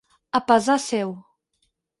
[0.37, 1.09] A pesar seu.